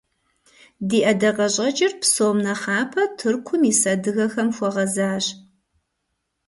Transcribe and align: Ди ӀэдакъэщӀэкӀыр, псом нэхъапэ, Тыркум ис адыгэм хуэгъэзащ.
Ди 0.87 0.99
ӀэдакъэщӀэкӀыр, 1.05 1.93
псом 2.01 2.37
нэхъапэ, 2.45 3.03
Тыркум 3.17 3.61
ис 3.71 3.81
адыгэм 3.91 4.49
хуэгъэзащ. 4.55 5.25